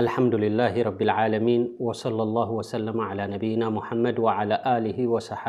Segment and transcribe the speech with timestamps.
[0.00, 1.60] ኣልሓምዱላه ረብ ዓሚን
[1.98, 3.62] صى ه عى ነብና
[4.04, 4.18] መድ
[4.84, 5.42] لى صሓ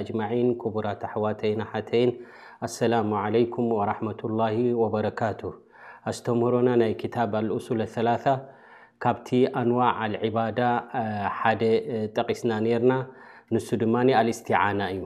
[0.00, 2.10] ኣጅን ክቡራት ኣحዋተይና ሓተይን
[2.76, 4.00] سላሙ عለኩም ረة
[4.40, 5.40] له وበረካት
[6.12, 8.24] ኣስተምህሮና ናይ ታብ ልأሱል ثላث
[9.04, 9.28] ካብቲ
[9.62, 10.60] ኣንዋع لዕባዳ
[11.40, 11.62] ሓደ
[12.16, 12.50] ጠቂስና
[12.82, 12.92] ርና
[13.54, 15.02] ንሱ ድማ ኣልእስትعና እዩ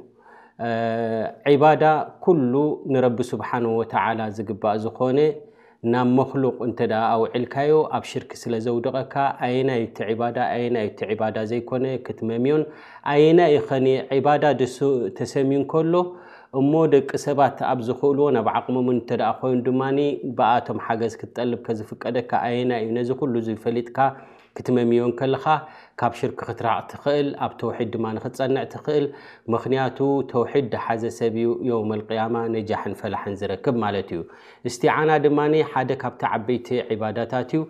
[1.54, 1.82] ዕባዳ
[2.26, 2.54] ኩሉ
[2.92, 4.04] ንረቢ ስብሓነه ተ
[4.36, 5.18] ዝግባእ ዝኮነ
[5.92, 9.14] ናብ መክሉቅ እንተደ ኣውዒልካዮ ኣብ ሽርክ ስለ ዘውደቐካ
[9.46, 12.62] ኣየናይቲ ባዳ ኣየናዩቲ ዕባዳ ዘይኮነ ክትመምዮን
[13.12, 13.86] ኣየና እዩ ኸኒ
[14.18, 14.78] ዒባዳ ደሱ
[15.18, 15.94] ተሰሚዩ ከሎ
[16.60, 19.82] እሞ ደቂ ሰባት ኣብ ዝኽእልዎ ናብ ዓቕሞምን እንተኣ ኮይኑ ድማ
[20.38, 23.96] ብኣቶም ሓገዝ ክትጠልብ ከዝፍቀደካ ኣየና እዩ ነዚ ኩሉ ዙፈሊጥካ
[24.56, 25.46] ክትመሚዮን ከለካ
[26.00, 29.06] ካብ ሽርክ ክትራቅ ትኽእል ኣብ ተውሒድ ድማንክትፀንዕ ትኽእል
[29.52, 29.98] ምኽንያቱ
[30.32, 34.20] ተውሒድ ድሓዘሰብ እዩ ዮ ኣልቅያማ ነጃሕን ፈላሕን ዝረክብ ማለት እዩ
[34.70, 35.40] እስቲ ዓና ድማ
[35.72, 37.62] ሓደ ካብቲ ዓበይቲ ዕባዳታት እዩ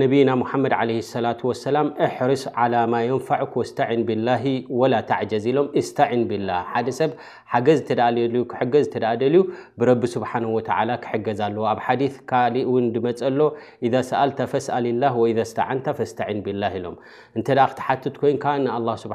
[0.00, 0.02] ነና
[0.70, 0.90] ድ ع ላ
[2.30, 3.28] ርስ ع ማ يንፋ
[3.70, 4.28] ስን ብላ
[4.92, 6.50] ላ ተጀዝ ሎም ስን ላ
[6.98, 7.10] ሰብ
[7.52, 9.36] ሓገ ዝ ልዩ
[9.82, 12.48] ብረቢ ه ክገዝ ኣለ ኣብ ዲ ካእ
[12.84, 13.40] ን ድፅሎ
[13.92, 14.54] ذ ሰል ف
[15.02, 15.12] ላ
[15.50, 15.78] ስተን
[16.12, 16.96] ስን ላ ሎም
[17.50, 18.62] ተ ክትትት ኮን
[19.02, 19.06] ስ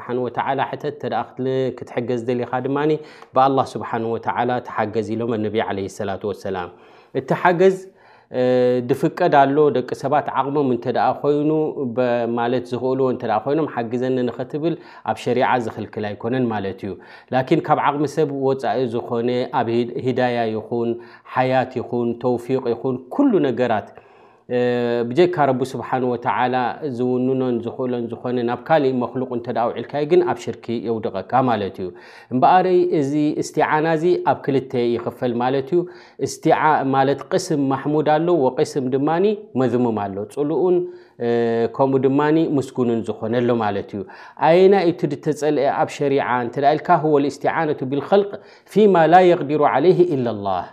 [1.80, 2.78] ክትገዝ ካ ድማ
[3.36, 3.72] ብه ስ
[4.68, 5.32] ተሓገዝ ሎም
[8.90, 11.50] ድፍቀድ ኣሎ ደቂ ሰባት ዓቕሞም እንተደኣ ኮይኑ
[12.38, 14.74] ማለት ዝኽእልዎ ንተደኣ ኮይኖም ሓግዘኒ ንኸትብል
[15.10, 16.92] ኣብ ሸሪዓ ዝኽልክል ኣይኮነን ማለት እዩ
[17.34, 19.28] ላኪን ካብ ዓቕሚ ሰብ ወፃኢ ዝኾነ
[19.60, 19.68] ኣብ
[20.06, 20.90] ሂዳያ ይኹን
[21.34, 23.88] ሓያት ይኹን ተውፊቅ ይኹን ኩሉ ነገራት
[25.08, 26.56] ብጀካ ረቢ ስብሓን ወተዓላ
[26.96, 31.88] ዝውንኖን ዝኽእሎን ዝኮነ ናብ ካሊእ መክሉቅ እንተዳ ውዒልካ ግን ኣብ ሽርክ የውድቐካ ማለት እዩ
[32.32, 33.12] እምበኣርይ እዚ
[33.42, 35.80] እስትዓና እዚ ኣብ ክልተ ይክፈል ማለት እዩ
[36.94, 39.08] ማለት ቅስም ማሕሙድ ኣሎ ወቅስም ድማ
[39.62, 40.78] መዝሙም ኣሎ ፅልኡን
[41.78, 42.20] ከምኡ ድማ
[42.58, 44.02] ምስጉኑን ዝኮነሎ ማለት እዩ
[44.50, 48.30] ኣይና ይቱ ድተፀልአ ኣብ ሸሪዓ እንተዳኢልካ ዎ እስትዓነቱ ብልልቅ
[48.74, 50.64] ፊማ ላ የቅዲሩ ዓለይህ ኢላ ላህ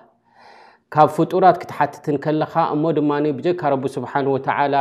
[0.95, 4.75] ካብ ፍጡራት ክትሓትትን ከለካ እሞ ድማ ብጀካ ረቢ ስብሓን ወተዓላ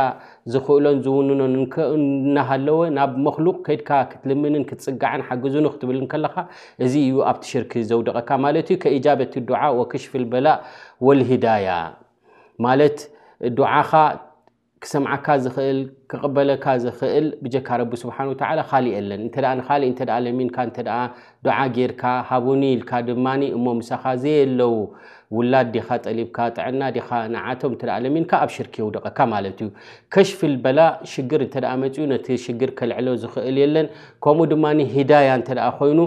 [0.53, 1.55] ዝኽእሎን ዝውንኖን
[1.95, 6.35] እናሃለወ ናብ መክሉቅ ከይድካ ክትልምንን ክትፅጋዕን ሓግዙን ክትብልከለካ
[6.87, 10.59] እዚ እዩ ኣብቲ ሽርክ ዘውድቐካ ማለት ዩ ከእጃበቲ ዱዓ ወክሽፍል በላእ
[11.07, 11.69] ወልሂዳያ
[12.67, 12.97] ማለት
[13.59, 13.93] ድዓካ
[14.83, 15.77] ክሰምዓካ ዝኽእል
[16.11, 20.77] ክቕበለካ ዝኽእል ብጀካ ረቢ ስብሓን ተ ካሊእ ኣለን እንተ ንካሊእ እተ ለሚንካ እተ
[21.45, 24.73] ድዓ ጌይርካ ሃቡኒኢልካ ድማ እሞ ምሳኻ ዘየ ኣለው
[25.37, 29.69] ውላድ ዲኻ ጠሊብካ ጥዕና ዲካ ንዓቶም እተደኣ ለሚንካ ኣብ ሽርክ የውደቐካ ማለት እዩ
[30.13, 30.79] ከሽፍልበላ
[31.13, 33.87] ሽግር እንተደኣ መፅኡ ነቲ ሽግር ከልዕሎ ዝኽእል የለን
[34.25, 35.99] ከምኡ ድማ ሂዳያ እንተደኣ ኮይኑ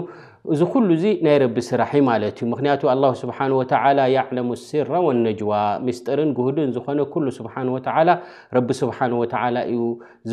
[0.55, 5.51] እዚ ኩሉ እዚ ናይ ረቢ ስራሕ ማለት እዩ ምክንያቱ ኣላሁ ስብሓን ወተዓላ ያዕለሙ ሲራ ወነጅዋ
[5.87, 8.09] ምስጢርን ጉህድን ዝኮነ ኩሉ ስብሓን ወተዓላ
[8.57, 9.81] ረቢ ስብሓን ወተዓላ እዩ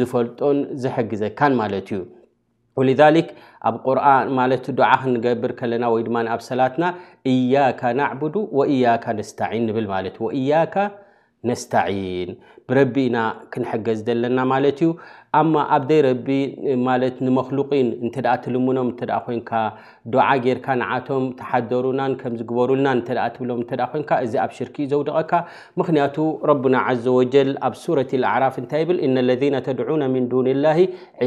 [0.01, 2.03] ዝፈልጦን ዝሕግዘካን ማለት እዩ
[2.89, 2.95] ሊ
[3.69, 6.85] ኣብ ርን ማለት ዱዓ ክንገብር ከለና ወይ ድማኣብ ሰላትና
[7.33, 10.75] እያከ ናዕቡድ ወእያከ ነስተዒን ንብል ማለት እያከ
[11.49, 12.31] ነስተዒን
[12.71, 13.17] ብረቢና
[13.53, 14.91] ክንሐገዝ ዘለና ማለት እዩ
[15.39, 16.27] ኣማ ኣብዘይ ረቢ
[16.87, 19.51] ማለት ንመክሉቂን እንተደኣ ትልሙኖም እንተደ ኮንካ
[20.13, 25.33] ድዓ ጌይርካ ንዓቶም ተሓደሩናን ከም ዝግበሩልናን እተ ትብሎም እተ ኮንካ እዚ ኣብ ሽርኪ ዘውድቐካ
[25.81, 26.17] ምክንያቱ
[26.51, 30.79] ረቡና ዘ ወጀል ኣብ ሱረት ልኣዕራፍ እንታይ ይብል እና ለذና ተድዑና ምን ዱን ላሂ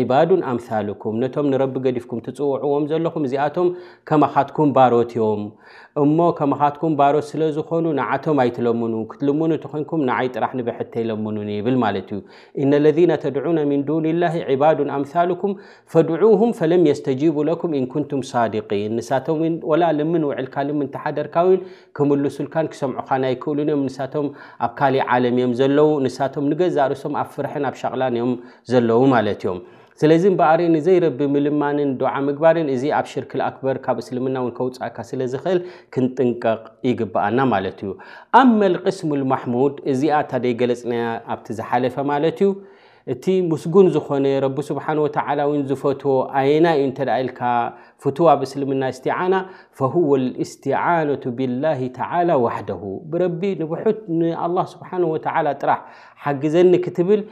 [0.04, 3.70] ዒባዱን ኣምልኩም ነቶም ንረቢ ገዲፍኩም ትፅውዕዎም ዘለኹም እዚኣቶም
[4.10, 5.44] ከማካትኩም ባሮት ዮም
[6.04, 11.76] እሞ ከመኻትኩም ባሮት ስለ ዝኾኑ ንዓቶም ኣይትለምኑ ክትልሙኑ እቲ ኮንኩም ንዓይ ጥራሕ ንብሐድ ተይለምኑኒ ይብል
[11.84, 12.20] ማለት እዩ
[12.64, 15.54] ኢነለዚና ተድዑና ምን ዱንላሂ ዕባዱን ኣምሳልኩም
[15.94, 19.40] ፈድዑሁም ፈለም የስተጂቡ ለኩም ኢንኩንቱም ሳዲቅን ንሳቶም
[19.72, 21.60] ወላ ልምን ውዕልካ ልምን ተሓደርካውን
[22.00, 24.28] ክምሉሱልካን ክሰምዑካ ናይ ክእሉን እዮም ንሳቶም
[24.68, 28.34] ኣብ ካሊእ ዓለም እዮም ዘለው ንሳቶም ንገዛርእሶም ኣብ ፍርሐን ኣብ ሸቕላን እዮም
[28.74, 29.60] ዘለዉ ማለት እዮም
[30.02, 35.22] ስለዚ እበኣሪ ንዘይረቢ ምልማንን ድዓ ምግባርን እዚ ኣብ ሽርክ ኣክበር ካብ እስልምና እውን ከውፃእካ ስለ
[35.32, 35.60] ዝኽእል
[35.94, 37.92] ክንጥንቀቕ ይግበአና ማለት እዩ
[38.42, 40.94] ኣማ ልቅስሙ ልማሕሙድ እዚኣ እታደይ ገለፅና
[41.36, 42.52] ኣብቲ ዝሓለፈ ማለት እዩ
[43.14, 47.40] እቲ ምስጉን ዝኾነ ረቢ ስብሓን ወተዓላ ውን ዝፈትዎ ኣየና እዩ እንተዳኢልካ
[48.04, 49.36] ፍቱ ኣብ እስልምና እስትዓና
[49.80, 55.80] ፈሁወ ልእስትዓነቱ ብላሂ ተዓላ ዋሕደሁ ብረቢ ንውሑት ንኣላ ስብሓን ወተዓላ ጥራሕ
[56.26, 57.24] ሓግዘኒ ክትብል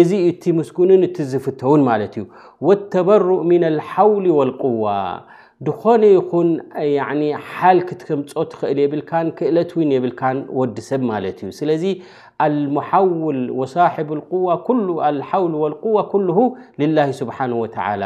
[0.00, 2.24] እዚ እቲ ምስኩንን እቲ ዝፍተውን ማለት እዩ
[2.68, 4.84] ወተበርእ ምና ልሓውል ወልقዋ
[5.66, 6.48] ድኮነ ይኹን
[7.52, 13.40] ሓል ክትክምፆ ትክእል የብልካን ክእለት ውን የብልካን ወዲ ሰብ ማለት እዩ ስለዚ ውል
[13.74, 14.20] ሳ ልሓውል
[15.18, 16.26] ልዋ ኩል
[16.96, 18.02] ላ ስብሓንه ወተላ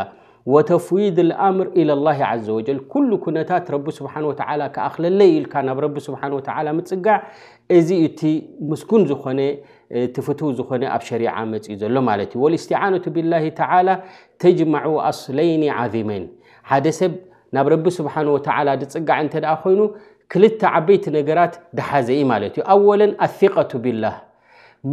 [0.54, 4.40] ወተፍዊድ ልኣምር ኢለላه ዘ ወጀል ኩሉ ኩነታት ረቢ ስብሓ ወተ
[4.74, 6.32] ከኣክለለይ ይኢልካ ናብ ረቢ ስብሓን
[6.78, 7.18] ምፅጋዕ
[7.76, 8.20] እዚ እቲ
[8.70, 9.40] ምስኩን ዝኮነ
[10.14, 13.88] ትፍት ዝኮነ ኣብ ሸሪዓ መፅኡ ዘሎ ማለት እዩ ወልእስትዓነቱ ብላሂ ተላ
[14.42, 16.24] ተጅማዑ ኣስለይኒ ዓዚመን
[16.70, 17.12] ሓደ ሰብ
[17.56, 19.80] ናብ ረቢ ስብሓን ወተላ ድፅጋዕ እንተደኣ ኮይኑ
[20.32, 24.16] ክልተ ዓበይቲ ነገራት ደሓዘኢ ማለት እዩ ኣወለን ኣثቀቱ ብላህ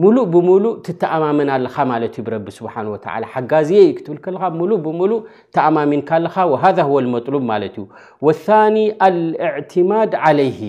[0.01, 5.19] ሙሉእ ብምሉእ ትተኣማምን ኣለካ ማለት እዩ ብረቢ ስብሓን ወተ ሓጋዝየ ዩ ክትብል ከለካ ሙሉእ ብምሉእ
[5.57, 6.63] ተኣማሚንካ ኣለካ ወሃ
[6.93, 7.85] ወ መጥሉብ ማለት እዩ
[8.27, 8.77] ወኒ
[9.17, 10.61] ልእዕትማድ ዓለይህ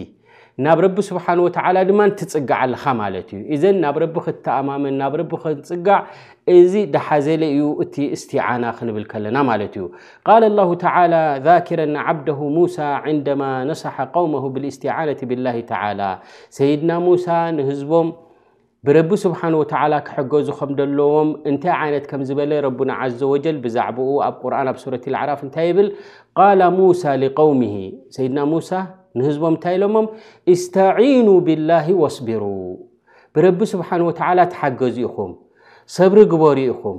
[0.64, 1.40] ናብ ረቢ ስብሓን
[1.76, 5.98] ላ ድማ ንትፅጋዕ ኣለኻ ማለት እዩ እዘን ናብ ረቢ ክትተኣማመን ናብ ረቢ ክትፅጋዕ
[6.58, 9.84] እዚ ደሓዘለ እዩ እቲ እስትዓና ክንብል ከለና ማለት እዩ
[10.28, 11.14] ቃል ላ ተላ
[11.48, 12.78] ذክረ ዓብድሁ ሙሳ
[13.18, 13.42] ንደማ
[13.72, 16.00] ነሰሓ ቆውሞ ብልእስትዓነ ብላ ተላ
[16.58, 17.28] ሰይድና ሙሳ
[17.60, 18.08] ንህዝቦም
[18.86, 24.34] ብረቢ ስብሓን ወተላ ክሕገዙ ከም ደለዎም እንታይ ዓይነት ከም ዝበለ ረና ዘ ወጀል ብዛዕኡ ኣብ
[24.42, 25.88] ቁርን ኣብ ሱረ ልዓራፍ እንታይ ይብል
[26.38, 26.46] ቃ
[26.78, 27.02] ሙሳ
[27.50, 27.62] ውሚ
[28.18, 28.72] ድ ሳ
[29.18, 30.06] ንህዝቦም እንታይ ኢሎሞም
[30.54, 32.42] እስተዒኑ ብላህ ወስቢሩ
[33.34, 35.30] ብረቢ ስብሓን ወተላ ተሓገዙ ኢኹም
[35.96, 36.98] ሰብሪ ግበሩ ኢኹም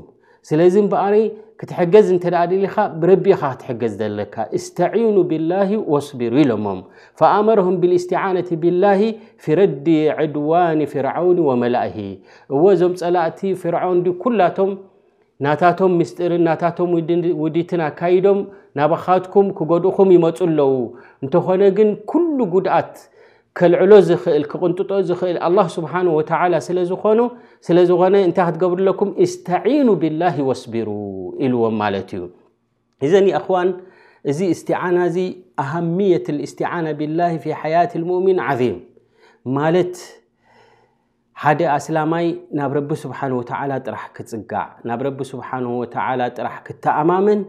[0.49, 1.15] ስለዚ ምበኣኒ
[1.59, 6.79] ክትሕገዝ እንተ ደ ድሊኻ ብረቢኢኻ ክትሕገዝ ዘለካ እስተዒኑ ብላሂ ወስቢሩ ኢሎሞም
[7.19, 9.01] ፈኣመረም ብልእስትዓነት ብላሂ
[9.45, 9.87] ፊ ረዲ
[10.23, 11.97] ዕድዋን ፍርዓውን ወመላእሂ
[12.53, 14.71] እዎ እዞም ፀላእቲ ፍርዓውን ኩላቶም
[15.45, 16.91] ናታቶም ምስጢርን ናታቶም
[17.43, 18.39] ውዲትን ኣካይዶም
[18.77, 20.71] ናባኻትኩም ክገድእኩም ይመፁ ኣለዉ
[21.23, 22.93] እንተኾነ ግን ኩሉ ጉድኣት
[23.59, 27.19] ክልዕሎ ዝኽእል ክቅንጥጦ ዝኽእል ኣላ ስብሓን ወተዓላ ስለ ዝኾኑ
[27.67, 30.89] ስለ ዝኾነ እንታይ ክትገብሩለኩም እስተዒኑ ብላህ ወስቢሩ
[31.45, 32.25] ኢልዎም ማለት እዩ
[33.05, 33.69] እዘን ይእክዋን
[34.31, 35.17] እዚ እስትዓና እዚ
[35.63, 39.93] ኣሃምየት ልእስትዓና ብላ ፊ ሓያት ልሙእሚን ዓዚምማት
[41.43, 47.41] ሓደ ኣስላማይ ናብ ረቢ ስብሓን ወተዓላ ጥራሕ ክፅጋዕ ናብ ረቢ ስብሓን ወተላ ጥራሕ ክተኣማመን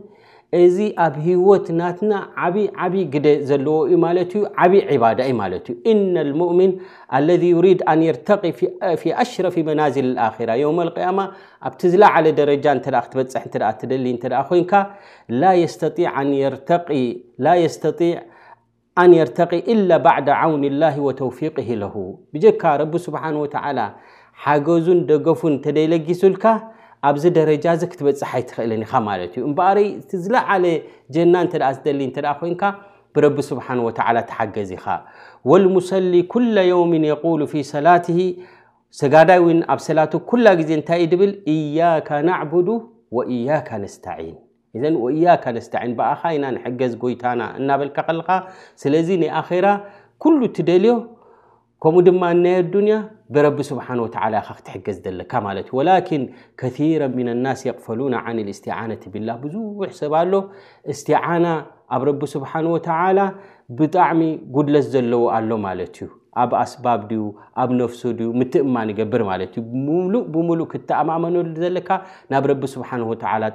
[0.62, 2.12] እዚ ኣብ ህወት ናትና
[2.44, 6.72] ዓብይ ዓብይ ግደ ዘለዎ እዩ ማለት እዩ ዓብዪ ዕባዳ እዩ ማለት እዩ ኢነ ልሙእምን
[7.16, 8.42] አለذ ዩሪድ ኣን የርተቂ
[9.00, 11.18] ፊ ኣሽረፊ መናዝል ልኣኪራ ዮመ ልቅያማ
[11.68, 13.44] ኣብቲ ዝለዓለ ደረጃ እተ ክትበፅሕ
[13.82, 14.72] ትደሊ እንተ ኮይንካ
[15.44, 16.70] ላ የስተጢዕ ን የርተ
[17.64, 18.00] የስተዕ
[19.00, 21.94] ኣን የርተቂ ኢላ ባዕዳ ዓውን ላህ ወተውፊቅ ለሁ
[22.34, 23.80] ብጀካ ረቢ ስብሓን ወተዓላ
[24.44, 26.44] ሓገዙን ደገፉን እተደይለጊሱልካ
[27.08, 30.64] ኣብዚ ደረጃ እዚ ክትበፅሓይ ትኽእልን ኢኻ ማለት እዩ እምበኣርይ እቲዝለዓለ
[31.16, 32.62] ጀና እንተኣ ዝደሊ እንተ ኮይንካ
[33.16, 34.86] ብረቢ ስብሓን ወተላ ተሓገዝ ኢኻ
[35.50, 38.08] ወልሙሰሊ ኩለ የውምን የقሉ ፊ ሰላት
[39.02, 42.68] ሰጋዳይ እውን ኣብ ሰላት ኩላ ግዜ እንታይ እዩ ድብል እያከ ናዕቡዱ
[43.18, 44.36] ወእያከ ነስተን
[44.80, 48.28] ዘን ወእያካ ነስተዐን ብኣኻ ኢና ንሕገዝ ጎይታና እናበልካ ከልካ
[48.82, 49.66] ስለዚ ንኣራ
[50.22, 50.92] ኩሉ ትደልዮ
[51.82, 52.94] ከምኡ ድማ እናይ ኣዱንያ
[53.34, 56.22] ብረቢ ስብሓን ወተላ ኢካ ክትሕገዝ ዘለካ ማለት እዩ ወላኪን
[56.60, 60.34] ከራ ምን ናስ የቅፈሉና ዓን እስትዓነቲ ብላ ብዙሕ ሰብ ኣሎ
[60.94, 61.46] እስትዓና
[61.96, 63.20] ኣብ ረቢ ስብሓን ወተዓላ
[63.80, 64.22] ብጣዕሚ
[64.56, 66.08] ጉድለት ዘለዎ ኣሎ ማለት እዩ
[66.42, 67.22] ኣብ ኣስባብ ድዩ
[67.62, 71.90] ኣብ ነፍሶ ድዩ ምትማ ንገብር ማለት ዩ ሙሉእ ብሙሉእ ክተማመሉ ዘለካ
[72.32, 72.98] ናብ ረቢ ስብሓه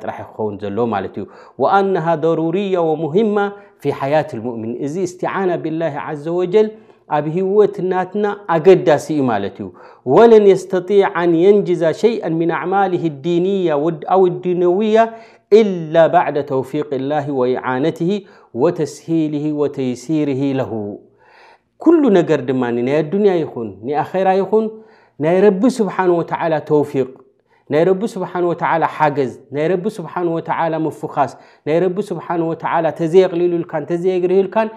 [0.03, 1.25] ጥራሕ ክኸውን ዘለ ማለት እዩ
[1.61, 3.35] وአنه ضرርያ وሙهማ
[3.81, 6.67] ف ሓያاት الሙؤምን እዚ እስትعና ብالላه عዘ وጀል
[7.17, 9.67] ኣብ ህወት ናትና ኣገዳሲ ኡ ማለት እዩ
[10.13, 13.45] وለን يስتጢيع ን የንجዛ ሸيአ ምن አعማله الዲን
[14.13, 14.97] ኣው الድንውያ
[15.61, 18.11] إل بعد ተوፊق الላه وإعاነትه
[18.61, 20.27] وተስሂል وተሲር
[20.59, 20.61] ለ
[21.85, 24.65] ኩሉ ነገር ድማ ናይ ኣዱንያ ይኹን ንኣኼራ ይኹን
[25.23, 27.09] ናይ ረቢ ስብሓን ወተዓላ ተውፊቅ
[27.73, 31.31] ናይ ረቢ ስብሓን ወተዓላ ሓገዝ ናይ ረቢ ስብሓን ወተዓላ ምፉካስ
[31.67, 34.69] ናይ ረቢ ስብሓን ወተዓላ ተዘየቕሊሉልካን ተዘየግርህልካን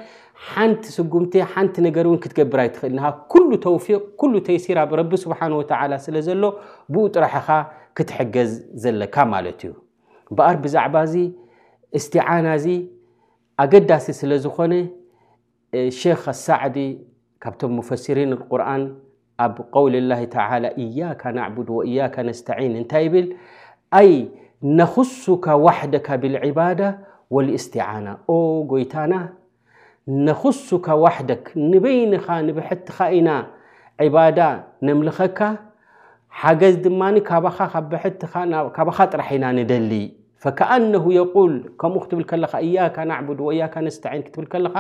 [0.51, 6.17] ሓንቲ ስጉምቲ ሓንቲ ነገር እውን ክትገብራ ይትኽእልኒኻ ኩሉ ተውፊቅ ኩሉ ተይሲራብ ረቢ ስብሓን ወተዓላ ስለ
[6.29, 6.43] ዘሎ
[6.93, 7.49] ብኡ ጥራሕኻ
[7.99, 8.51] ክትሕገዝ
[8.85, 9.73] ዘለካ ማለት እዩ
[10.33, 11.15] እበኣር ብዛዕባእዚ
[12.01, 12.67] እስትዓና እዚ
[13.65, 14.73] ኣገዳሲ ስለ ዝኾነ
[16.01, 16.79] ሽክ ኣلሳዕዲ
[17.43, 18.83] ካብቶም مፈسሪን القርآን
[19.45, 23.27] ኣብ قውል اላه ተعى እያካ ናዕبድ وእያ ነስتعን እንታይ ይብል
[24.07, 24.11] ይ
[24.81, 26.91] ነخሱካ ዋሕደካ ብالዕባاዳة
[27.35, 28.15] والاስትعاናة
[28.71, 29.13] ጎይታና
[30.27, 33.29] نኽሱካ ዋሕደክ ንበይንኻ ንብሕትኻ ኢና
[34.05, 34.39] ዕባዳ
[34.87, 35.41] ነምልኸካ
[36.41, 37.31] ሓገዝ ድማ ካ
[38.77, 39.93] ካባካ ጥራሐኢና ንደሊ
[40.43, 43.13] فከኣነሁ የል ከምኡ ክትብል ከለካ እያካ ና
[43.55, 43.63] እያ
[43.97, 44.77] ስን ክትብል ከለካ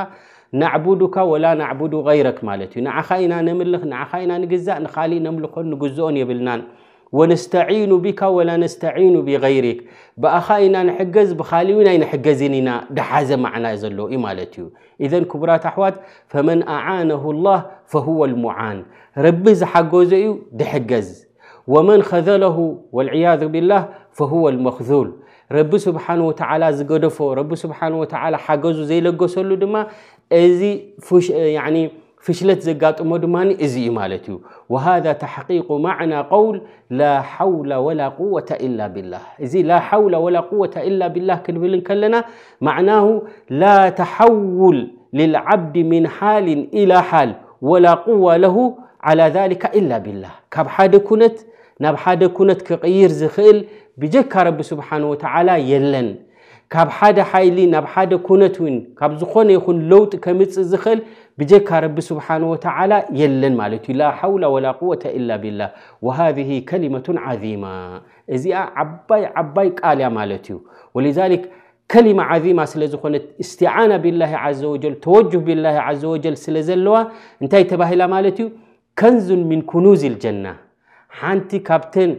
[0.60, 3.82] ናድካ ወላ ናዱ غይረክ ማለት እዩ ንኻ ኢና ነምልኽ
[4.24, 6.60] ኢና ንግዛእ ንካሊእ ነምልኾን ንግዝኦን የብልናን
[7.18, 9.80] ወነስተኑ ብካ ወላ ነስኑ ብغይርክ
[10.22, 14.54] ብአኻ ኢና ንሕገዝ ብካል ናይ ንሕገዝን ኢና ድሓዘ ማዕና ዘሎ ዩ ማለት
[15.04, 15.96] እዩ ዘ ክቡራት ኣሕዋት
[16.32, 17.60] ፈመን ኣዓነ الላه
[17.92, 18.78] فه الሙዓን
[19.24, 21.08] ረቢ ዝሓጎዞ እዩ ድሕገዝ
[21.74, 22.56] ወመን ኸዘለሁ
[23.00, 23.82] اልዕያذ ብላه
[24.18, 25.08] فهو الመክذል
[25.54, 27.78] ረቢ ስብሓه ዝገደፎ ረ ስሓ
[28.44, 29.74] ሓገዙ ዘይለገሰሉ ድማ
[30.42, 30.60] እዚ
[32.26, 34.36] ፍሽለት ዘጋጥሞ ድማ እዚ ዩ ማለት እዩ
[34.72, 36.56] وሃذ ተሕقق ማናى ውል
[37.00, 37.10] ላ
[39.44, 39.52] እዚ
[40.04, 40.26] ው ላ ወ
[41.16, 42.14] ብላ ክንብል ከለና
[42.68, 42.90] ማና
[43.62, 44.78] ላ ተሓውል
[45.18, 46.46] للዓብድ ምن ሓል
[46.80, 47.30] إلى ሓል
[47.68, 48.56] وላ قዋ ለه
[49.06, 49.38] على ذ
[49.78, 50.24] ኢላ ብላ
[50.54, 51.36] ካብ ሓደ ኩነት
[51.84, 53.58] ናብ ሓደ ኩነት ክቅይር ዝኽእል
[54.02, 56.08] ብጀካ ረቢ ስብሓን ወተላ የለን
[56.72, 58.68] ካብ ሓደ ሓይሊ ናብ ሓደ ኩነት ው
[58.98, 61.00] ካብ ዝኮነ ይኹን ለውጢ ከምፅእ ዝኽእል
[61.40, 64.96] ብጀካ ረቢ ስብሓን ወተዓላ የለን ማለት እዩ ላ ሓው ወላ ወ
[65.28, 65.60] ላ ብላ
[66.06, 66.18] ወሃ
[66.70, 67.64] ከሊመ ዓማ
[68.36, 70.58] እዚኣ ዓባይ ዓባይ ቃልያ ማለት እዩ
[71.34, 71.44] ወክ
[71.92, 74.22] ከሊማ ዓማ ስለ ዝኮነት እስትዓና ብላ
[74.60, 75.66] ዘ ወጀል ተወጅህ ብላ
[76.02, 76.96] ዘ ወጀል ስለ ዘለዋ
[77.42, 78.48] እንታይ ተባሂላ ማለት እዩ
[79.00, 80.44] ከንዝን ምን ክኑዝ ልጀና
[81.20, 82.10] ሓንቲ ካብተን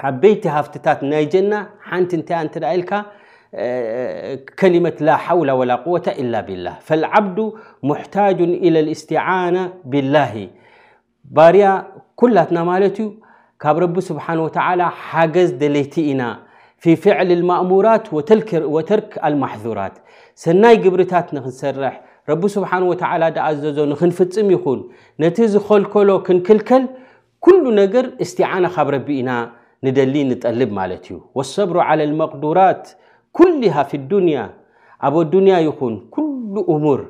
[0.00, 1.52] ካብ በይቲ ሃፍትታት ናይ ጀና
[1.88, 2.92] ሓንቲ እንታይ እንት ኢልካ
[4.60, 7.38] ከሊመት ላ ሓውላ ወላ ቁወ ኢላ ብላ ፈልዓብዱ
[7.88, 9.56] ሙሕታጅ ኢላى ልእስትዓና
[9.92, 10.34] ብላሂ
[11.36, 11.66] ባርያ
[12.22, 13.06] ኩላትና ማለት እዩ
[13.64, 16.22] ካብ ረቢ ስብሓን ወተዓላ ሓገዝ ደለይቲ ኢና
[16.84, 18.04] ፊ ፍዕል ልማእሙራት
[18.76, 19.94] ወተርክ አልማሕዙራት
[20.44, 21.94] ሰናይ ግብርታት ንክንሰርሕ
[22.30, 24.80] ረቢ ስብሓን ወተላ ደኣዘዞ ንክንፍፅም ይኹን
[25.22, 26.84] ነቲ ዝኸልከሎ ክንክልከል
[27.46, 29.30] ኩل ነገር እስቲዓናካ ብ ረቢኢና
[29.86, 32.82] ንደሊ ንጠልብ ማለት እዩ والሰብሩ على المقዱራት
[33.38, 34.36] ኩልሃ في الዱንያ
[35.06, 36.26] ኣብ لዱንያ ይኹን ኩل
[36.74, 37.00] እሙር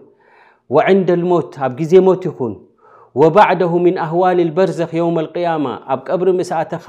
[0.74, 2.52] وዕንዳ لሞት ኣብ ግዜ ሞት ይኹን
[3.20, 6.86] وባዕድه ምن ኣህዋል الበርዘኽ የውم القያማ ኣብ ቀብሪ ምሳእትኻ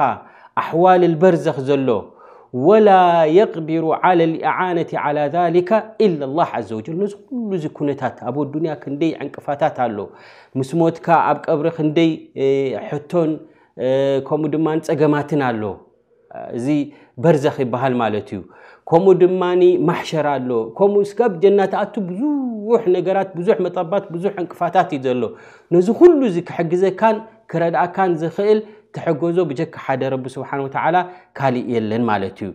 [0.61, 1.87] ኣحዋል الበርዘኽ ዘሎ
[2.67, 2.89] ወላ
[3.37, 5.69] የቅድሩ ዓ ልእዓነት ላ ሊከ
[6.05, 9.97] ኢለ ላ ዘ ወጀል ነዚ ኩሉ ዚ ኩነታት ኣብ ኣዱንያ ክንደይ ዕንቅፋታት ኣሎ
[10.59, 12.11] ምስሞትካ ኣብ ቀብሪ ክንደይ
[12.89, 13.31] ሕቶን
[14.29, 15.63] ከምኡ ድማ ፀገማትን ኣሎ
[16.59, 16.67] እዚ
[17.23, 18.39] በርዘክ ይበሃል ማለት እዩ
[18.91, 19.41] ከምኡ ድማ
[19.89, 25.21] ማሕሸር ኣሎ ከምኡ ብ ጀናትኣቱ ብዙሕ ነገራት ብዙሕ መጠባት ብዙሕ ዕንቅፋታት እዩ ዘሎ
[25.75, 27.19] ነዚ ኩሉ እዚ ክሕግዘካን
[27.53, 28.59] ክረድኣካን ዝክእል
[29.21, 30.35] ገዞ ብጀካ ደ ስ
[31.37, 32.49] ካልእ የለን ማለት እዩ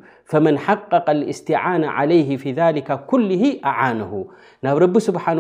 [0.45, 3.29] መን ሓقቀ لስትعن علይه ف ذሊከ ኩል
[3.73, 4.13] ኣعነሁ
[4.65, 5.39] ናብ ረ ስብሓه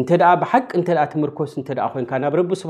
[0.42, 2.62] ብሓቂ ተ ትምርኮስ እ ናብ ስ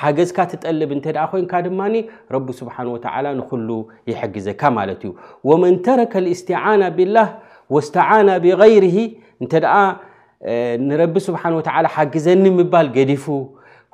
[0.00, 0.90] ሓገዝካ ትጠልብ
[1.32, 1.80] ኮንካ ድማ
[2.34, 2.68] ረ ስብ
[3.58, 3.70] ንሉ
[4.10, 7.28] ይሐግዘካ ማለት እዩ መን ተረከ لስትعና ብلላህ
[7.74, 9.06] ወስተعና ብغይር እ
[10.80, 10.90] ን
[11.26, 11.34] ስብ
[11.94, 13.24] ሓግዘኒ ምባል ገዲፉ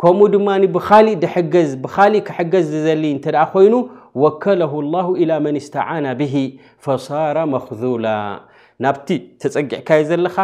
[0.03, 1.17] ከምኡ ድማ ብሊእ
[1.53, 3.75] ድዝ ብካሊእ ክሕገዝ ዝዘል እንተ ደኣ ኮይኑ
[4.23, 6.35] ወከለሁ ላሁ ኢላ መን እስተዓና ብሂ
[6.85, 8.07] ፈሳራ መክذላ
[8.85, 9.09] ናብቲ
[9.43, 10.37] ተፀጊዕካዮ ዘለካ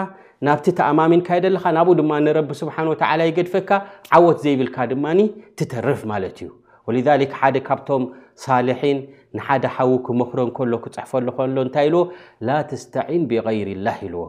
[0.46, 3.70] ናብቲ ተኣማሚንካዮ ዘለካ ናብኡ ድማ ንረቢ ስብሓን ወተላ ይገድፈካ
[4.18, 5.20] ዓወት ዘይብልካ ድማኒ
[5.58, 6.48] ትተርፍ ማለት እዩ
[6.88, 8.04] ወልሊክ ሓደ ካብቶም
[8.44, 9.00] ሳልሒን
[9.38, 12.02] ንሓደ ሓዊ ክመክሮ ከሎ ክፅሕፈሉ ኮሎ እንታይ ኢልዎ
[12.48, 14.26] ላ ተስተዒን ብغይርላህ ኢልዎ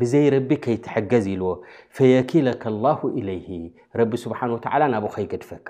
[0.00, 1.52] ብዘይ ረቢ ከይትሐገዝ ኢልዎ
[1.98, 3.48] ፈየኪለካላሁ ኢለይሂ
[4.00, 5.68] ረቢ ስብሓን ወዓላ ናብኡ ከይገድፈካ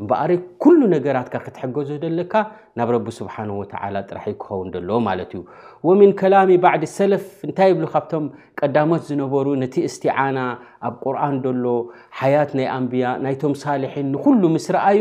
[0.00, 2.32] እምበኣረይ ኩሉ ነገራትካ ክትሐገዙ ደለካ
[2.78, 5.40] ናብ ረቢ ስብሓን ወተዓላ ጥራሕ ዩክኸውን ደለዎ ማለት እዩ
[5.88, 8.24] ወምን ከላም ባዕድ ሰለፍ እንታይ ብሉ ካብቶም
[8.60, 10.38] ቀዳሞት ዝነበሩ ነቲ እስትዓና
[10.88, 11.64] ኣብ ቁርኣን ደሎ
[12.20, 15.00] ሓያት ናይ ኣንብያ ናይቶም ሳልሒን ንኩሉ ምስ ረኣዩ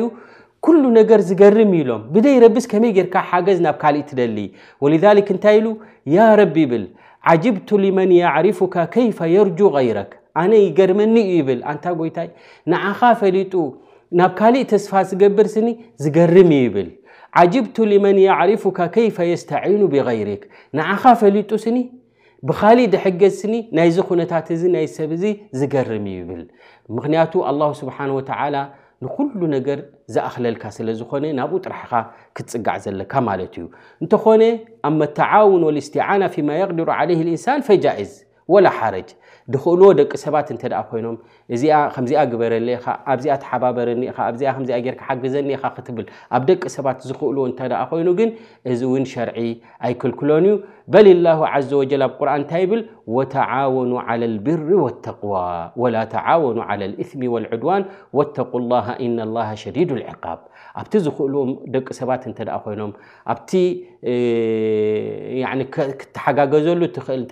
[0.65, 4.37] ኩሉ ነገር ዝገርም ኢሎም ብደይ ረቢስ ከመይ ጌይርካ ሓገዝ ናብ ካልእ ትደሊ
[4.85, 5.67] ወልዛልክ እንታይ ኢሉ
[6.15, 6.85] ያ ረቢ ይብል
[7.33, 12.27] ዓጅብቱ ልመን ያዕርፉካ ከይፈ የርጁ غይረክ ኣነ ይገርመኒ እዩ ይብል ኣንታ ጎይታይ
[12.71, 13.53] ንዓኻ ፈሊጡ
[14.19, 15.67] ናብ ካልእ ተስፋ ዝገብር ስኒ
[16.03, 16.89] ዝገርም ይብል
[17.41, 20.43] ዓጅብቱ ልመን ይዕርፉካ ከይፈ የስተዒኑ ብይርክ
[20.79, 21.77] ንዓኻ ፈሊጡ ስኒ
[22.47, 25.23] ብካልእ ዝሕገዝ ስኒ ናይዚ ኩነታት እዚ ናይ ሰብ እዚ
[25.59, 26.43] ዝገርም ይብል
[26.97, 28.55] ምክንያቱ ኣ ስብሓን ወተላ
[29.03, 29.79] ንኩሉ ነገር
[30.15, 31.93] ዝእክለልካ ስለ ዝኾነ ናብኡ ጥራሕካ
[32.35, 33.65] ክትፅጋዕ ዘለካ ማለት እዩ
[34.03, 34.43] እንተኾነ
[34.89, 38.13] ኣማ ተዓውን እስትዓና ፊማ የقዲሩ ዓለይ እንሳን ፈጃእዝ
[38.53, 39.09] ወላ ሓረጅ
[39.53, 41.17] ድክእልዎ ደቂ ሰባት እንተ ደ ኮይኖም
[41.53, 41.63] እዚ
[41.95, 44.43] ከምዚኣ ግበረለኢካ ኣብዚኣ ተሓባበረኒኣዚዚ
[44.99, 47.59] ካ ሓግዘኒኢካ ክትብል ኣብ ደቂ ሰባት ዝኽእልዎ እተ
[47.91, 48.29] ኮይኑ ግን
[48.71, 49.37] እዚ እውን ሸርዒ
[49.85, 50.55] ኣይክልክሎን እዩ
[50.93, 51.27] በልላ
[51.69, 52.81] ዘ ወጀል ኣብ ቁርን እንታይ ይብል
[53.17, 55.31] ወተዓወኑ عላى ልብሪ ወተقዋ
[55.81, 56.57] ወላ ተወኑ
[57.21, 57.83] ም ወልዑድዋን
[58.17, 58.37] ወተ
[58.69, 58.73] ላ
[59.05, 59.19] እና
[59.63, 60.03] ሸዲድ ዕ
[60.81, 62.91] ኣብቲ ዝኽእልዎም ደቂ ሰባት እተ ኮይኖም
[63.31, 63.51] ኣብቲ
[65.99, 67.23] ክተሓጋገዘሉ ትኽእል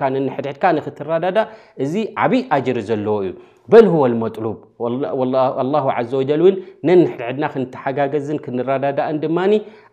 [0.00, 1.38] ኮይን ሕድሕድካ ንክትረዳዳ
[1.84, 3.30] እዚ ዓብይ ኣጅር ዘለዎ እዩ
[3.72, 4.56] በል هዎ መጥሉብ
[6.10, 6.56] ዘ ወጀል እውን
[6.88, 9.52] ነንድዕድና ክንተሓጋገዝን ክንረዳዳእን ድማኒ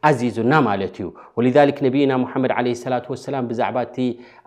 [0.10, 1.08] ኣዚዙና ማለት እዩ
[1.40, 3.98] ወذሊክ ነብና ሙሓመድ ለ ላة ሰላም ብዛዕባ እቲ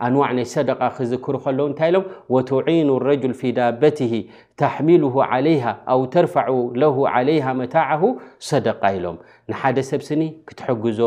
[0.08, 4.00] ኣንዋዕ ናይ ሰደቃ ክዝክሩ ከሎዉ እንታይ ኢሎም ወትዒኑ ረጅል ፊ ዳበት
[4.62, 6.50] ተሕሚሉ ዓለይሃ ኣው ተርፋዕ
[6.82, 6.92] ለ
[7.28, 8.02] ለይ መታعሁ
[8.50, 9.18] ሰደቃ ኢሎም
[9.52, 11.00] ንሓደ ሰብ ስኒ ክትሐግዞ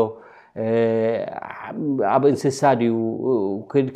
[2.12, 2.92] ኣብ እንስሳ ድዩ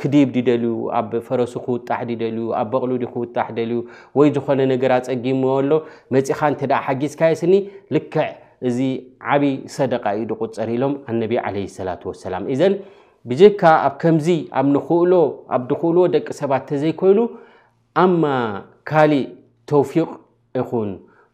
[0.01, 3.79] ክዲብ ዲ ደልዩ ኣብ ፈረሱ ክውጣሕ ዲ ደልዩ ኣብ በቕሉ ክውጣሕ ደልዩ
[4.19, 5.71] ወይ ዝኮነ ነገራ ፀጊሞዎኣሎ
[6.15, 7.55] መፂካ እንተደ ሓጊዝካየስኒ
[7.97, 8.19] ልክዕ
[8.69, 8.79] እዚ
[9.33, 12.75] ዓብይ ሰደቃ ዩ ድቁፀር ኢሎም ኣነቢ ዓለ ሰላት ወሰላም እዘን
[13.31, 17.21] ብጅካ ኣብ ከምዚ ኣ እኣብ ድኽእልዎ ደቂ ሰባት እንተዘይኮይኑ
[18.05, 18.23] ኣማ
[18.89, 19.29] ካሊእ
[19.71, 20.11] ተውፊቅ
[20.61, 20.91] ይኹን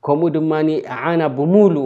[0.06, 0.52] ከምኡ ድማ
[1.04, 1.78] ዓና ብሙሉኡ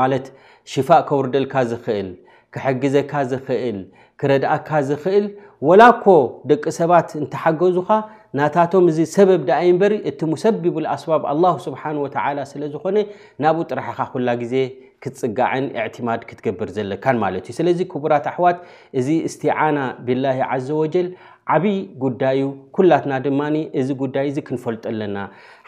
[0.00, 0.24] ማለት
[0.72, 2.08] ሽፋቅ ከውርደልካ ዝኽእል
[2.54, 3.78] ክሕግዘካ ዝኽእል
[4.20, 5.26] ክረድኣካ ዝኽእል
[5.68, 6.04] ወላኮ
[6.50, 7.90] ደቂ ሰባት እንተሓገዙካ
[8.38, 12.96] ናታቶም እዚ ሰበብ ድኣይ እበሪ እቲ ሙሰቢቡኣስባብ ኣላሁ ስብሓን ወተላ ስለ ዝኮነ
[13.42, 14.54] ናብኡ ጥራሕኻ ኩላ ግዜ
[15.02, 18.58] ክትፅጋዐን እዕትማድ ክትገብር ዘለካን ማለት እዩ ስለዚ ክቡራት ኣሕዋት
[19.00, 21.08] እዚ እስትዓና ብላሂ ዓዘ ወጀል
[21.54, 22.40] ዓብይ ጉዳዩ
[22.76, 23.40] ኩላትና ድማ
[23.80, 25.18] እዚ ጉዳይ እዚ ክንፈልጡ ኣለና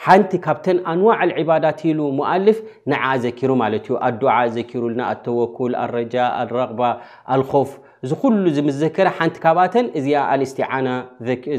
[0.04, 2.58] ሓንቲ ካብተን ኣንዋዕል ዒባዳት ኢሉ ሞኣልፍ
[2.92, 6.80] ንዓ ዘኪሩ ማለት እዩ ኣዱዓ ዘኪሩልና ኣተወኩል ኣልረጃ ኣልረቅባ
[7.36, 7.70] ኣልኮፍ
[8.04, 10.88] እዚ ኩሉ ዝምዘከረ ሓንቲ ካባኣተን እዚኣ ኣልእስትዓና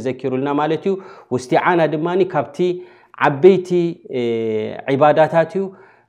[0.08, 0.94] ዘኪሩልና ማለት እዩ
[1.40, 2.58] እስትዓና ድማኒ ካብቲ
[3.28, 3.70] ዓበይቲ
[4.96, 5.63] ዕባዳታት እዩ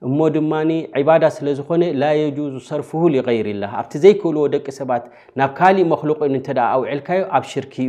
[0.08, 0.52] እሞ ድማ
[0.98, 5.04] ዕባዳ ስለዝኮነ ላ የጁዙ ሰርፍሁ ሊገይርላህ ኣብቲ ዘይክብልዎ ደቂ ሰባት
[5.38, 7.86] ናብ ካሊእ መክሉቅ እንተ ኣውዒልካዩ ኣብ ሽርክኡ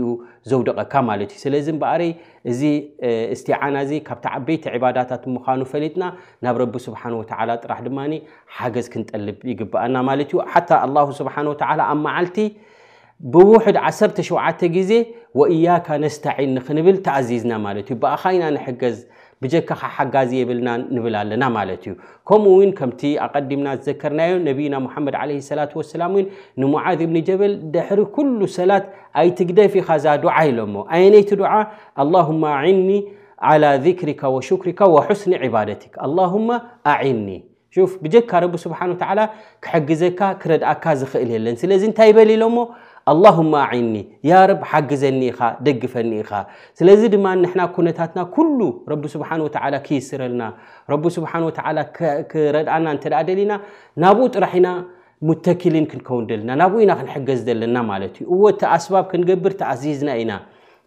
[0.51, 2.03] ዘውደቐካ ማለት እዩ ስለዚ እበኣሪ
[2.51, 2.61] እዚ
[3.35, 6.03] እስትዓና እዚ ካብቲ ዓበይቲ ዕባዳታት ምዃኑ ፈሊጥና
[6.45, 7.99] ናብ ረቢ ስብሓን ወላ ጥራሕ ድማ
[8.57, 11.35] ሓገዝ ክንጠልብ ይግበአና ማለት እዩ ሓታ ኣላ ስብሓ
[11.79, 12.37] ላ ኣብ መዓልቲ
[13.33, 14.21] ብውሕድ ዓሸተ
[14.77, 14.91] ግዜ
[15.39, 18.97] ወእያካ ነስተዒን ንኽንብል ተኣዚዝና ማለት እዩ ብእካ ኢና ንሕገዝ
[19.43, 21.93] ብጀካ ካ ሓጋዝ የብልና ንብል ኣለና ማለት እዩ
[22.29, 26.27] ከምኡ ውን ከምቲ ኣቀዲምና ዝዘከርናዮ ነብይና ሙሓመድ ለ ሰላ ወሰላም እን
[26.63, 28.85] ንሙዓዝ ብኒ ጀበል ድሕሪ ኩሉ ሰላት
[29.21, 31.51] ኣይትግደፊኢኻዛ ዱዓ ኢሎሞ ኣየነይቲ ዱዓ
[32.27, 32.89] ኣማ ኣዕኒ
[33.63, 36.47] ላ ذክሪካ ወሽክሪካ ወሓስኒ ዕባደቲክ ኣማ
[36.93, 37.29] ኣዕኒ
[38.03, 39.19] ብጀካ ረቢ ስብሓን ወተላ
[39.65, 42.55] ክሕግዘካ ክረድኣካ ዝክእል የለን ስለዚ እንታይ ይበሊኢሎሞ
[43.11, 43.95] ኣላሁማ ኣዓይኒ
[44.29, 46.31] ያ ረብ ሓግዘኒ ኢኻ ደግፈኒ ኢኻ
[46.79, 48.59] ስለዚ ድማ ንሕና ኩነታትና ኩሉ
[48.91, 50.43] ረቢ ስብሓን ወተላ ክይስረልና
[50.91, 51.77] ረቢ ስብሓን ወተላ
[52.31, 53.51] ክረድኣና እንተደኣ ደልና
[54.03, 54.69] ናብኡ ጥራሕኢና
[55.27, 60.31] ሙተኪሊን ክንከውን ደልና ናብኡ ኢና ክንሕገዝ ዘለና ማለት እዩ እዎእቲ ኣስባብ ክንገብር ተኣዚዝና ኢና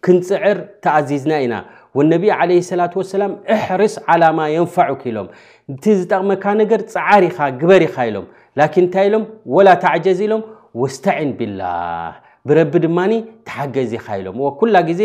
[0.06, 1.54] ክንፅዕር ተኣዚዝና ኢና
[1.98, 5.28] ወነቢ ለ ሰላ ወሰላም እሕርስ ዓላ ማ የንፋዑክ ኢሎም
[5.72, 8.26] እቲ ዝጠቕመካ ነገር ፀዓር ኢኻ ግበር ኢኻ ኢሎም
[8.60, 9.24] ላኪን እንታይ ኢሎም
[9.56, 10.42] ወላ ተዕጀዝ ኢሎም
[10.82, 12.08] ወስተዕን ብላሃ
[12.48, 13.12] ብረቢ ድማኒ
[13.48, 15.02] ተሓገዝ ኢካ ኢሎም ኩላ ግዜ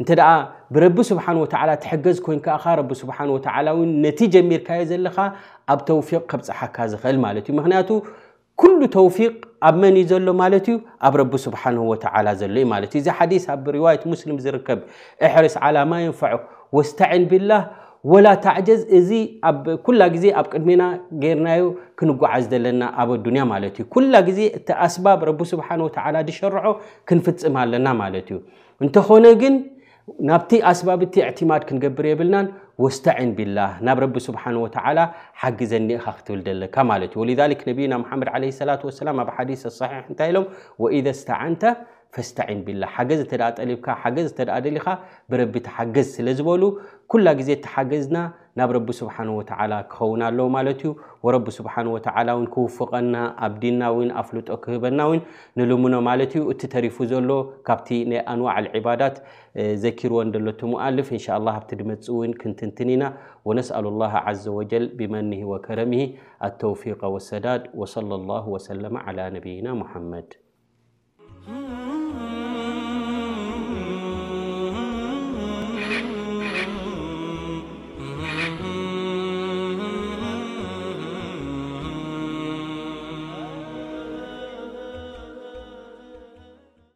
[0.00, 0.28] እንተ ደኣ
[0.74, 5.18] ብረቢ ስብሓን ወተዓላ ትሐገዝ ኮይንከኻ ረቢ ስብሓን ወተዓላ ውን ነቲ ጀሚርካየ ዘለካ
[5.74, 7.88] ኣብ ተውፊቅ ከብፀሓካ ዝኽእል ማለት እዩ ምክንያቱ
[8.62, 9.32] ኩሉ ተውፊቅ
[9.68, 13.08] ኣብ መን እዩ ዘሎ ማለት እዩ ኣብ ረቢ ስብሓን ወተዓላ ዘሎ እዩ ማለት እዩ እዚ
[13.20, 14.80] ሓዲስ ኣብ ርዋየት ሙስሊም ዝርከብ
[15.28, 16.38] እሕርስ ዓላማ ይንፋዑ
[16.78, 17.62] ወስተዕን ብላህ
[18.12, 19.10] ወላ ታዕጀዝ እዚ
[19.84, 20.82] ኩላ ግዜ ኣብ ቅድሚና
[21.22, 21.62] ጌርናዮ
[21.98, 25.96] ክንጓዓዝ ዘለና ኣብ ኣዱንያ ማለት እዩ ኩላ ግዜ እቲ ኣስባብ ረቢ ስብሓን ወተ
[26.30, 26.66] ዝሸርዖ
[27.10, 28.38] ክንፍፅም ኣለና ማለት እዩ
[28.84, 29.54] እንተኾነ ግን
[30.28, 32.46] ናብቲ ኣስባብ እቲ ኤዕትማድ ክንገብር የብልናን
[32.84, 34.98] ወስተዕን ቢላህ ናብ ረቢ ስብሓን ወተላ
[35.42, 37.26] ሓጊዘኒካ ክትብል ዘለካ ማለት ዩ ወ
[37.70, 38.70] ነቢና ሓመድ ለ ሰላ
[39.02, 40.46] ሰላም ኣብ ሓዲ ሒሕ እንታይ ኢሎም
[40.84, 41.62] ወኢደ ስተዓንተ
[42.14, 44.86] ፈስተን ብላ ሓገዝ ተደ ጠሊብካ ሓገዝ ተደኣ ደሊካ
[45.30, 46.62] ብረቢ ቲሓገዝ ስለ ዝበሉ
[47.12, 48.18] ኩላ ግዜ እቲ ሓገዝና
[48.58, 50.90] ናብ ረቢ ስብሓን ወተላ ክኸውን ኣለ ማለት ዩ
[51.26, 53.14] ወረቢ ስብሓን ወተላ ውን ክውፍቀና
[53.46, 55.20] ኣብዲና ውን ኣፍልጦ ክህበና ውን
[55.60, 57.30] ንልሙኖ ማለት ዩ እቲ ተሪፉ ዘሎ
[57.70, 59.16] ካብቲ ናይኣንዋዕዕባዳት
[59.86, 63.04] ዘኪርዎን ደሎ ቲ ሙልፍ እንሻ ላ ኣብቲ ድመፅ እውን ክንትንትን ኢና
[63.50, 64.06] ወነስኣሉ ላ
[64.44, 66.04] ዘ ወጀል ብመኒሂ ወከረምሂ
[66.48, 68.84] ኣተውፊቀ ወሰዳድ ወለ ላ ወሰለ
[69.36, 70.30] ነብይና ሙሓመድ